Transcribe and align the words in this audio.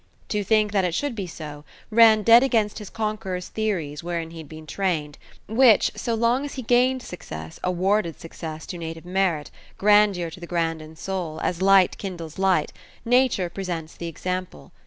To 0.29 0.43
think 0.43 0.71
that 0.71 0.83
it 0.83 0.95
should 0.95 1.13
be 1.13 1.27
so, 1.27 1.63
ran 1.91 2.23
dead 2.23 2.41
against 2.41 2.79
his 2.79 2.89
conqueror's 2.89 3.49
theories 3.49 4.03
wherein 4.03 4.31
he 4.31 4.39
had 4.39 4.49
been 4.49 4.65
trained, 4.65 5.19
which, 5.47 5.91
so 5.93 6.15
long 6.15 6.43
as 6.43 6.55
he 6.55 6.63
gained 6.63 7.03
success 7.03 7.59
awarded 7.63 8.19
success 8.19 8.65
to 8.65 8.79
native 8.79 9.05
merit, 9.05 9.51
grandeur 9.77 10.31
to 10.31 10.39
the 10.39 10.47
grand 10.47 10.81
in 10.81 10.95
soul, 10.95 11.39
as 11.43 11.61
light 11.61 11.99
kindles 11.99 12.39
light: 12.39 12.73
nature 13.05 13.47
presents 13.47 13.93
the 13.95 14.07
example. 14.07 14.71